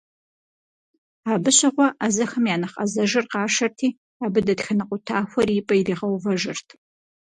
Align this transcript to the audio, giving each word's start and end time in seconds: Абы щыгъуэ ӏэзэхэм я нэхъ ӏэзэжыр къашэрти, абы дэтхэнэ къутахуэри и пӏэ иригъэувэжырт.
Абы 1.31 1.49
щыгъуэ 1.57 1.87
ӏэзэхэм 1.97 2.45
я 2.53 2.57
нэхъ 2.61 2.75
ӏэзэжыр 2.83 3.25
къашэрти, 3.31 3.89
абы 4.23 4.39
дэтхэнэ 4.45 4.83
къутахуэри 4.89 5.53
и 5.59 5.63
пӏэ 5.67 5.75
иригъэувэжырт. 5.79 6.67